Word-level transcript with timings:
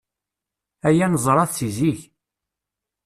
Aya 0.87 1.05
neẓra-t 1.07 1.51
si 1.57 1.69
zik. 1.77 1.99